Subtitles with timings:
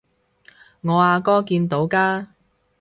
[0.81, 2.29] 我阿哥見到㗎